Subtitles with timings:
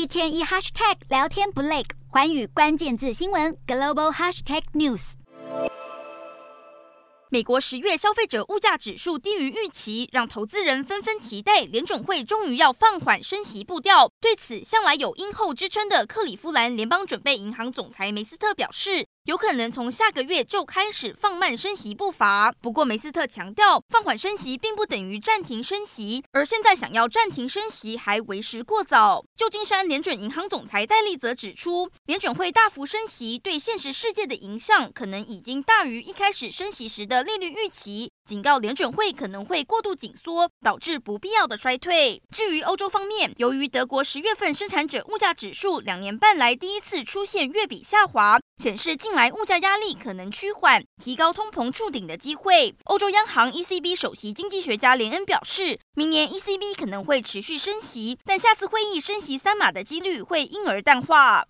[0.00, 5.12] 一天一 hashtag 聊天不累，环宇关键字新闻 global hashtag news。
[7.28, 14.10] 美国十月消费者物价指数低于预期，让投资人纷纷期待联准会终于要放缓升息步调。
[14.22, 22.52] 对此，向来有鹰后之称的克里夫兰联邦准备银行总裁梅斯特表示，有可能从下个月就开始放慢升息步伐。
[22.60, 29.24] 不过，梅斯特强调，放缓升息并不等于暂停升息，而现在想要暂停升息还为时过早。
[29.36, 42.22] 旧金山联准银行总裁戴利则指出，联准会大幅升息对现实世界的影响可能已经大于一开始升息时的利率预期，警告联准会可能会过度紧缩，导致不必要的衰退。
[42.30, 49.32] 至于欧洲方面，由于德国十月份生产者物价指数两年半来第一次出现月比下滑，显示近来。
[49.32, 52.72] 物价压力可能趋缓，提高通膨触顶的机会。
[52.84, 61.44] 欧洲央行 ECB 首席经济学家连恩表示，明年 ECB 可能会持续升息，但下次会议升息三码的几率会因而淡化。